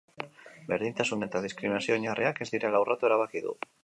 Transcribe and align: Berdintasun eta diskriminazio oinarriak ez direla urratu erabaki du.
Berdintasun 0.69 1.25
eta 1.27 1.41
diskriminazio 1.43 1.97
oinarriak 1.97 2.41
ez 2.47 2.47
direla 2.55 2.81
urratu 2.87 3.09
erabaki 3.11 3.45
du. 3.49 3.55